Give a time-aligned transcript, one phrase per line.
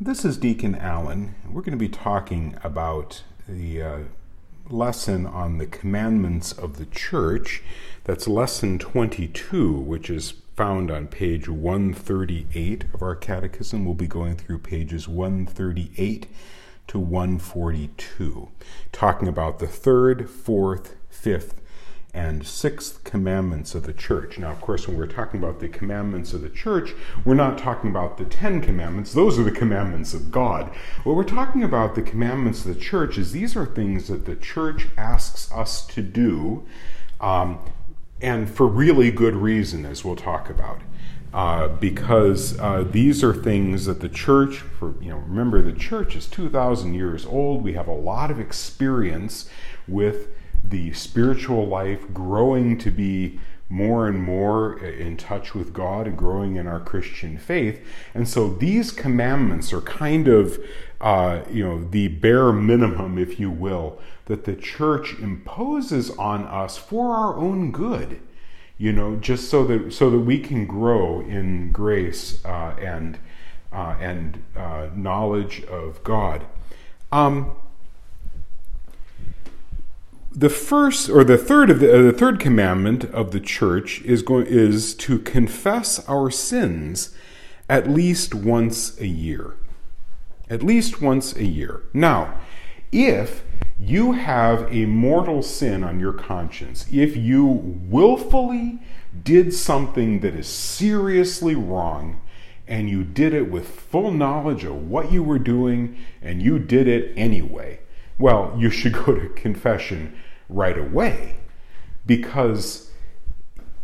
[0.00, 1.36] This is Deacon Allen.
[1.48, 3.98] We're going to be talking about the uh,
[4.68, 7.62] lesson on the commandments of the church.
[8.02, 13.84] That's lesson 22, which is found on page 138 of our catechism.
[13.84, 16.26] We'll be going through pages 138
[16.88, 18.48] to 142,
[18.90, 21.60] talking about the third, fourth, fifth,
[22.14, 24.38] and sixth commandments of the church.
[24.38, 26.94] Now, of course, when we're talking about the commandments of the church,
[27.24, 29.12] we're not talking about the Ten Commandments.
[29.12, 30.72] Those are the commandments of God.
[31.02, 34.36] What we're talking about, the commandments of the church, is these are things that the
[34.36, 36.64] church asks us to do,
[37.20, 37.58] um,
[38.20, 40.80] and for really good reason, as we'll talk about.
[41.32, 46.14] Uh, because uh, these are things that the church, for you know, remember the church
[46.14, 47.64] is two thousand years old.
[47.64, 49.50] We have a lot of experience
[49.88, 50.28] with
[50.68, 56.56] the spiritual life, growing to be more and more in touch with God and growing
[56.56, 57.84] in our Christian faith.
[58.12, 60.58] And so these commandments are kind of,
[61.00, 66.76] uh, you know, the bare minimum, if you will, that the church imposes on us
[66.76, 68.20] for our own good.
[68.76, 73.18] You know, just so that so that we can grow in grace uh, and
[73.72, 76.44] uh, and uh, knowledge of God.
[77.12, 77.54] Um,
[80.34, 84.22] the first or the third of the, uh, the third commandment of the church is
[84.22, 87.14] going is to confess our sins
[87.68, 89.54] at least once a year.
[90.50, 91.82] At least once a year.
[91.92, 92.34] Now
[92.90, 93.44] if
[93.78, 98.80] you have a mortal sin on your conscience if you willfully
[99.22, 102.20] did something that is seriously wrong
[102.66, 106.88] and you did it with full knowledge of what you were doing and you did
[106.88, 107.78] it anyway
[108.18, 110.16] well, you should go to confession
[110.48, 111.36] right away.
[112.06, 112.90] Because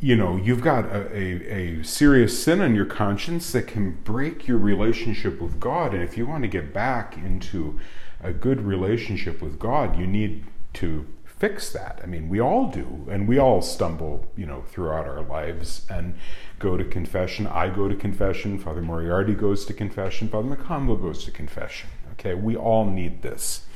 [0.00, 4.48] you know you've got a, a, a, serious sin on your conscience that can break
[4.48, 5.92] your relationship with god.
[5.92, 7.78] And if you want to get back into
[8.22, 12.00] a good relationship with god you need to fix that.
[12.02, 16.14] I mean we all do and we all stumble you know throughout our lives and
[16.58, 17.46] go to confession.
[17.46, 18.58] I go to confession.
[18.58, 20.28] Father moriarty goes to confession.
[20.28, 21.90] Father mcconville goes to confession.
[22.12, 22.34] Okay?
[22.34, 23.66] We all need this.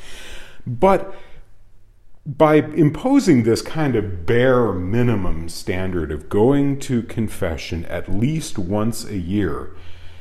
[0.67, 1.15] But
[2.27, 9.05] by imposing this kind of bare minimum standard of going to confession at least once
[9.05, 9.75] a year,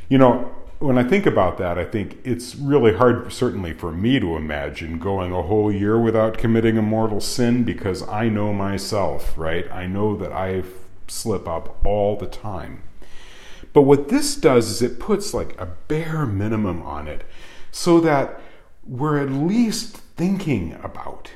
[0.10, 4.20] you know, when I think about that, I think it's really hard, certainly for me,
[4.20, 9.38] to imagine going a whole year without committing a mortal sin because I know myself,
[9.38, 9.72] right?
[9.72, 10.64] I know that I
[11.08, 12.84] slip up all the time.
[13.72, 17.24] But what this does is it puts like a bare minimum on it
[17.72, 18.42] so that
[18.86, 21.32] we're at least thinking about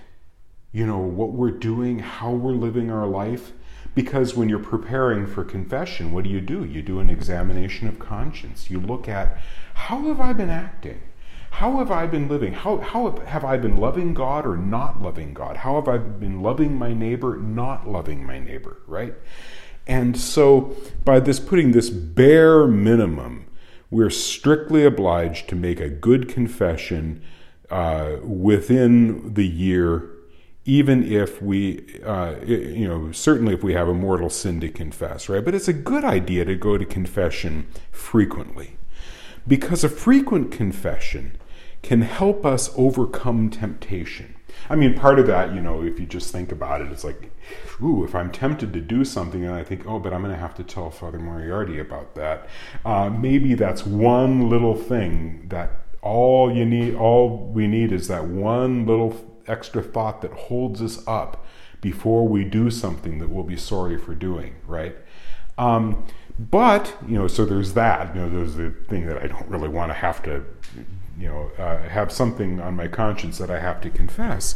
[0.78, 3.52] you know, what we're doing, how we're living our life.
[3.96, 6.64] Because when you're preparing for confession, what do you do?
[6.64, 8.70] You do an examination of conscience.
[8.70, 9.40] You look at
[9.74, 11.02] how have I been acting?
[11.50, 12.54] How have I been living?
[12.54, 15.58] How, how have I been loving God or not loving God?
[15.58, 19.16] How have I been loving my neighbor, not loving my neighbor, right?
[19.88, 23.48] And so, by this putting this bare minimum,
[23.90, 27.24] we're strictly obliged to make a good confession
[27.72, 30.12] uh, within the year
[30.67, 35.29] even if we, uh, you know, certainly if we have a mortal sin to confess,
[35.29, 35.44] right?
[35.44, 38.75] But it's a good idea to go to confession frequently
[39.47, 41.38] because a frequent confession
[41.81, 44.35] can help us overcome temptation.
[44.69, 47.31] I mean, part of that, you know, if you just think about it, it's like,
[47.81, 50.39] ooh, if I'm tempted to do something and I think, oh, but I'm going to
[50.39, 52.49] have to tell Father Moriarty about that,
[52.84, 58.25] uh, maybe that's one little thing that all you need, all we need is that
[58.25, 59.11] one little
[59.47, 61.46] extra thought that holds us up
[61.81, 64.96] before we do something that we'll be sorry for doing, right?
[65.58, 66.06] Um,
[66.40, 68.16] but you know, so there's that.
[68.16, 70.44] You know, there's the thing that I don't really want to have to,
[71.19, 74.56] you know, uh, have something on my conscience that I have to confess.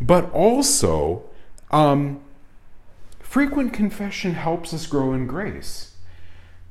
[0.00, 1.24] But also,
[1.70, 2.20] um,
[3.20, 5.96] frequent confession helps us grow in grace,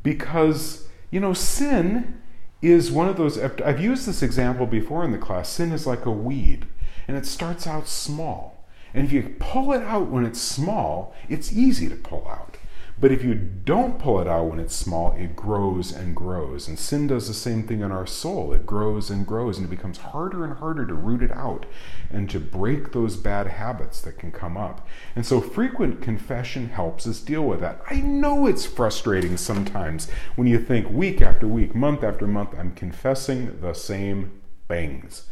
[0.03, 2.21] because you know, sin
[2.61, 3.37] is one of those.
[3.37, 5.49] I've used this example before in the class.
[5.49, 6.67] Sin is like a weed
[7.07, 8.67] and it starts out small.
[8.93, 12.57] And if you pull it out when it's small, it's easy to pull out.
[13.01, 16.67] But if you don't pull it out when it's small, it grows and grows.
[16.67, 18.53] And sin does the same thing in our soul.
[18.53, 21.65] It grows and grows, and it becomes harder and harder to root it out
[22.11, 24.87] and to break those bad habits that can come up.
[25.15, 27.81] And so frequent confession helps us deal with that.
[27.89, 32.71] I know it's frustrating sometimes when you think week after week, month after month, I'm
[32.73, 35.25] confessing the same things.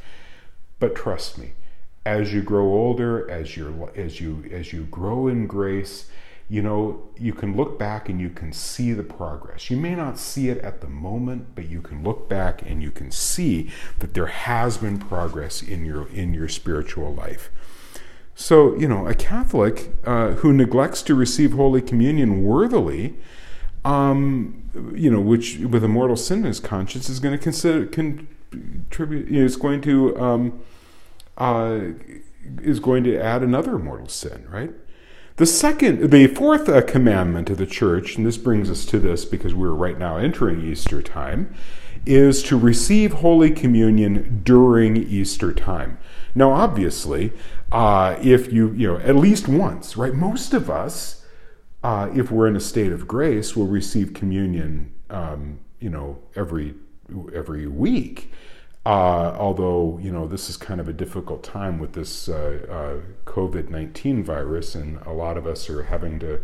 [0.79, 1.51] But trust me,
[2.05, 6.09] as you grow older, as you as you as you grow in grace,
[6.49, 9.69] you know, you can look back and you can see the progress.
[9.69, 12.89] You may not see it at the moment, but you can look back and you
[12.89, 13.69] can see
[13.99, 17.51] that there has been progress in your in your spiritual life.
[18.33, 23.15] So, you know, a Catholic uh, who neglects to receive Holy Communion worthily,
[23.83, 24.63] um,
[24.95, 29.27] you know, which with a mortal sin in his conscience is going to consider contribute.
[29.27, 30.61] You know, is going to um,
[31.39, 31.79] uh,
[32.61, 34.71] is going to add another mortal sin, right?
[35.37, 39.23] The second, the fourth uh, commandment of the church, and this brings us to this
[39.23, 41.55] because we're right now entering Easter time,
[42.05, 45.97] is to receive Holy Communion during Easter time.
[46.35, 47.31] Now, obviously,
[47.71, 50.13] uh, if you, you know, at least once, right?
[50.13, 51.25] Most of us,
[51.83, 56.75] uh, if we're in a state of grace, will receive communion, um, you know, every
[57.33, 58.31] every week.
[58.89, 63.29] Uh, although you know this is kind of a difficult time with this uh, uh,
[63.29, 66.39] COVID nineteen virus, and a lot of us are having to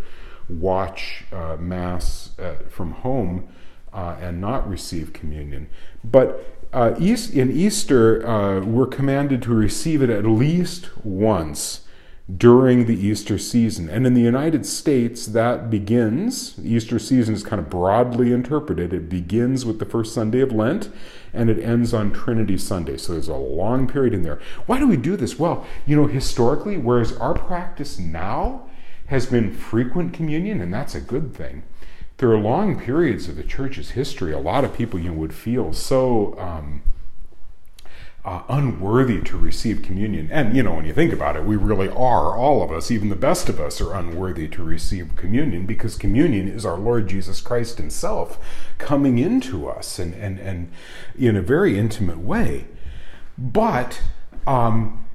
[0.47, 3.47] watch uh, mass at, from home
[3.91, 5.67] uh, and not receive communion.
[6.03, 6.61] But
[6.99, 11.84] East, in Easter, we're commanded to receive it at least once
[12.33, 13.87] during the Easter season.
[13.87, 18.93] And in the United States, that begins, Easter season is kind of broadly interpreted.
[18.93, 20.89] It begins with the first Sunday of Lent
[21.33, 22.97] and it ends on Trinity Sunday.
[22.97, 24.39] So there's a long period in there.
[24.65, 25.37] Why do we do this?
[25.37, 28.67] Well, you know, historically, whereas our practice now
[29.07, 31.63] has been frequent communion, and that's a good thing.
[32.17, 34.31] There are long periods of the church's history.
[34.31, 36.81] A lot of people you know, would feel so um,
[38.25, 40.27] uh, unworthy to receive communion.
[40.31, 43.09] And, you know, when you think about it, we really are, all of us, even
[43.09, 47.39] the best of us, are unworthy to receive communion because communion is our Lord Jesus
[47.39, 48.39] Christ Himself
[48.79, 50.71] coming into us and, and, and
[51.15, 52.65] in a very intimate way.
[53.37, 54.01] But,
[54.47, 55.05] um,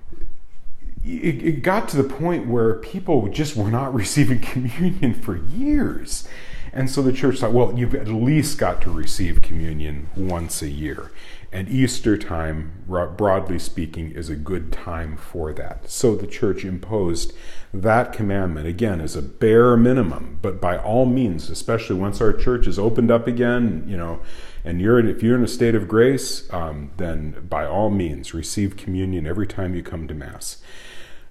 [1.05, 6.29] it, it got to the point where people just were not receiving communion for years.
[6.73, 10.69] And so the church thought, well, you've at least got to receive communion once a
[10.69, 11.11] year.
[11.53, 15.91] And Easter time, broadly speaking, is a good time for that.
[15.91, 17.33] So the church imposed
[17.75, 20.39] that commandment, again, as a bare minimum.
[20.43, 24.21] But by all means, especially once our church is opened up again, you know,
[24.65, 28.33] and you're in, if you're in a state of grace, um, then by all means,
[28.33, 30.63] receive communion every time you come to Mass.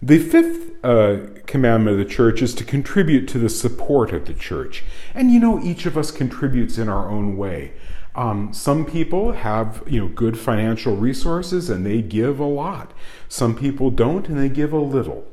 [0.01, 4.33] The fifth uh, commandment of the church is to contribute to the support of the
[4.33, 4.83] church.
[5.13, 7.73] And you know, each of us contributes in our own way.
[8.15, 12.93] Um, some people have you know good financial resources and they give a lot.
[13.27, 15.27] Some people don't and they give a little.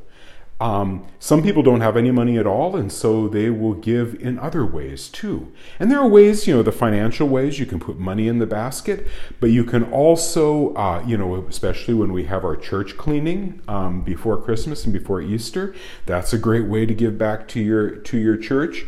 [0.58, 4.38] Um, some people don't have any money at all, and so they will give in
[4.38, 5.53] other ways too.
[5.79, 8.47] And there are ways, you know, the financial ways you can put money in the
[8.47, 9.06] basket,
[9.38, 14.00] but you can also, uh, you know, especially when we have our church cleaning um,
[14.00, 15.75] before Christmas and before Easter,
[16.06, 18.87] that's a great way to give back to your to your church.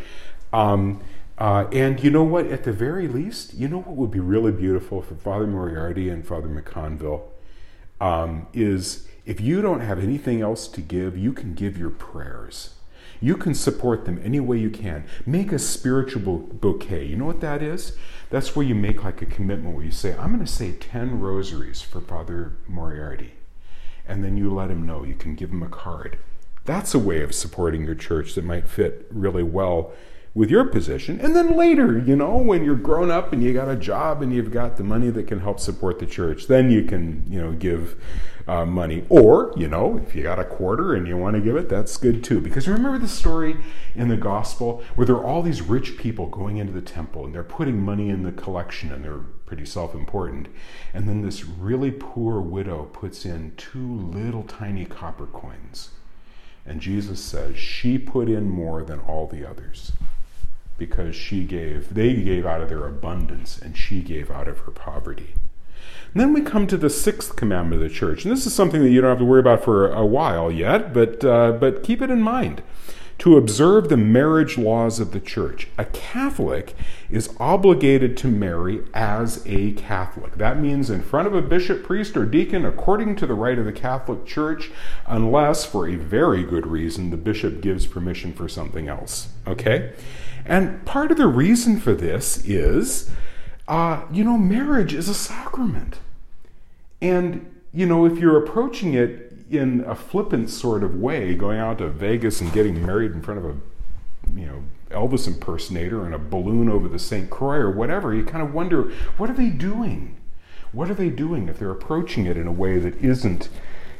[0.54, 1.02] Um,
[1.36, 2.46] uh, and you know what?
[2.46, 6.26] At the very least, you know what would be really beautiful for Father Moriarty and
[6.26, 7.24] Father McConville
[8.00, 12.74] um, is if you don't have anything else to give, you can give your prayers.
[13.20, 15.04] You can support them any way you can.
[15.26, 17.04] Make a spiritual bouquet.
[17.04, 17.96] You know what that is?
[18.30, 21.18] That's where you make like a commitment where you say, I'm going to say 10
[21.18, 23.32] rosaries for Father Moriarty.
[24.06, 25.04] And then you let him know.
[25.04, 26.18] You can give him a card.
[26.64, 29.92] That's a way of supporting your church that might fit really well
[30.34, 31.20] with your position.
[31.20, 34.32] And then later, you know, when you're grown up and you got a job and
[34.32, 37.52] you've got the money that can help support the church, then you can, you know,
[37.52, 37.96] give
[38.46, 39.04] uh, money.
[39.08, 41.96] Or, you know, if you got a quarter and you want to give it, that's
[41.96, 42.40] good too.
[42.40, 43.56] Because remember the story
[43.94, 47.34] in the gospel where there are all these rich people going into the temple and
[47.34, 50.48] they're putting money in the collection and they're pretty self important.
[50.94, 55.90] And then this really poor widow puts in two little tiny copper coins.
[56.64, 59.92] And Jesus says, She put in more than all the others
[60.78, 64.70] because she gave, they gave out of their abundance and she gave out of her
[64.70, 65.34] poverty.
[66.12, 68.24] And then we come to the sixth commandment of the church.
[68.24, 70.94] And this is something that you don't have to worry about for a while yet,
[70.94, 72.62] but, uh, but keep it in mind.
[73.18, 75.66] To observe the marriage laws of the church.
[75.76, 76.76] A Catholic
[77.10, 80.38] is obligated to marry as a Catholic.
[80.38, 83.64] That means in front of a bishop, priest, or deacon, according to the rite of
[83.64, 84.70] the Catholic Church,
[85.04, 89.30] unless for a very good reason the bishop gives permission for something else.
[89.48, 89.92] Okay?
[90.48, 93.10] And part of the reason for this is,
[93.68, 95.98] uh, you know, marriage is a sacrament.
[97.02, 101.78] And, you know, if you're approaching it in a flippant sort of way, going out
[101.78, 103.56] to Vegas and getting married in front of a,
[104.34, 107.28] you know, Elvis impersonator and a balloon over the St.
[107.28, 110.16] Croix or whatever, you kind of wonder, what are they doing?
[110.72, 113.50] What are they doing if they're approaching it in a way that isn't,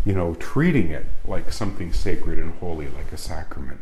[0.08, 3.78] you know, treating it like something sacred and holy, like a sacrament.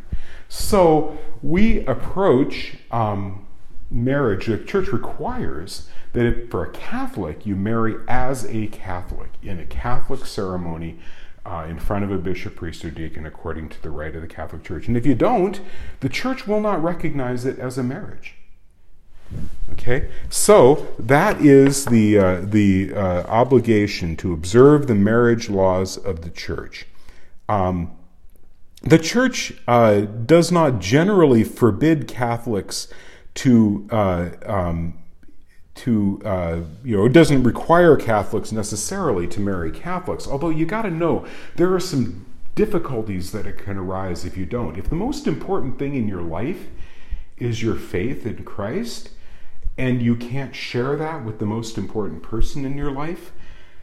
[0.49, 3.47] So we approach um,
[3.89, 9.57] marriage, the church requires that if, for a Catholic, you marry as a Catholic in
[9.57, 10.99] a Catholic ceremony
[11.45, 14.27] uh, in front of a bishop, priest, or deacon according to the rite of the
[14.27, 14.89] Catholic Church.
[14.89, 15.61] And if you don't,
[16.01, 18.36] the church will not recognize it as a marriage.
[19.73, 26.21] Okay, so that is the uh, the uh, obligation to observe the marriage laws of
[26.21, 26.87] the church.
[27.49, 27.91] Um,
[28.81, 32.87] the church uh, does not generally forbid Catholics
[33.35, 34.97] to uh, um,
[35.75, 40.27] to uh, you know it doesn't require Catholics necessarily to marry Catholics.
[40.27, 44.77] Although you got to know there are some difficulties that can arise if you don't.
[44.77, 46.67] If the most important thing in your life
[47.37, 49.11] is your faith in Christ,
[49.77, 53.31] and you can't share that with the most important person in your life,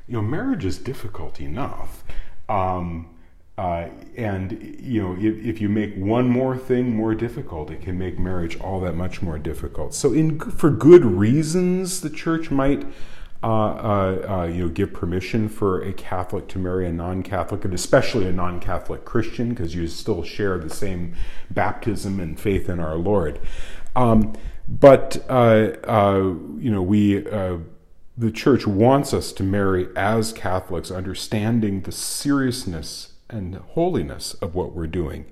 [0.06, 2.04] you know marriage is difficult enough.
[2.48, 3.14] Um,
[3.56, 7.96] uh, and you know, if, if, you make one more thing more difficult, it can
[7.96, 9.94] make marriage all that much more difficult.
[9.94, 12.86] So, in for good reasons, the church might.
[13.42, 17.74] Uh, uh, uh, you know, give permission for a Catholic to marry a non-Catholic, and
[17.74, 21.14] especially a non-Catholic Christian, because you still share the same
[21.50, 23.38] baptism and faith in our Lord.
[23.94, 24.32] Um,
[24.68, 27.21] but uh, uh, you know, we
[28.16, 34.73] the church wants us to marry as Catholics, understanding the seriousness and holiness of what
[34.73, 35.26] we're doing.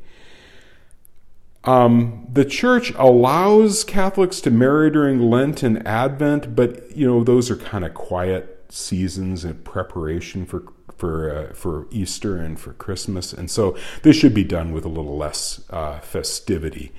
[1.65, 7.51] Um, the church allows Catholics to marry during Lent and Advent, but you know those
[7.51, 10.65] are kind of quiet seasons in preparation for
[10.97, 14.89] for uh, for Easter and for Christmas, and so this should be done with a
[14.89, 16.91] little less uh, festivity.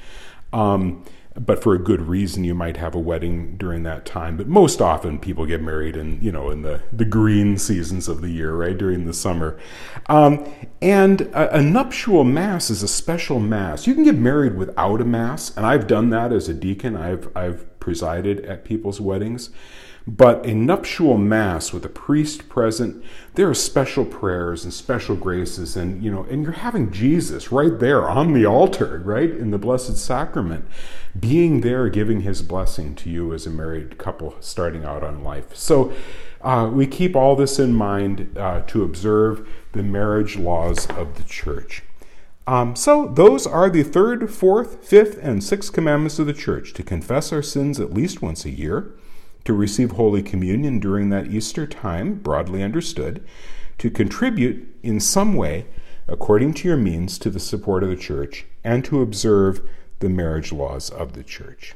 [0.54, 1.04] Um,
[1.36, 4.38] but for a good reason you might have a wedding during that time.
[4.38, 8.22] But most often people get married in you know in the the green seasons of
[8.22, 9.60] the year right during the summer.
[10.08, 10.46] Um,
[10.82, 13.88] and a, a, nuptial mass is a special mass.
[13.88, 16.96] You can get married without a mass and i've done that as a deacon.
[16.96, 19.50] I've i've presided at people's weddings
[20.06, 23.04] but a nuptial mass with a priest present,
[23.36, 27.80] there are special prayers and special graces, and you know, and you're having Jesus right
[27.80, 30.66] there on the altar, right in the Blessed Sacrament,
[31.18, 35.56] being there, giving His blessing to you as a married couple starting out on life.
[35.56, 35.94] So.
[36.42, 41.24] Uh, we keep all this in mind uh, to observe the marriage laws of the
[41.24, 41.84] church.
[42.46, 46.84] Um, so, those are the third, fourth, fifth, and sixth commandments of the church to
[46.84, 48.92] confess our sins at least once a year,
[49.46, 53.24] to receive Holy Communion during that Easter time, broadly understood,
[53.78, 55.66] to contribute in some way,
[56.08, 59.62] according to your means, to the support of the church, and to observe
[60.00, 61.76] the marriage laws of the church.